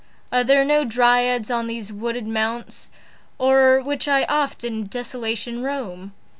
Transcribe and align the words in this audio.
Are 0.31 0.43
there 0.43 0.65
no 0.65 0.83
Dryads 0.83 1.51
on 1.51 1.67
these 1.67 1.93
wooded 1.93 2.25
mounts 2.25 2.89
O'er 3.39 3.79
which 3.83 4.07
I 4.07 4.23
oft 4.23 4.63
in 4.63 4.87
desolation 4.87 5.61
roam? 5.61 6.13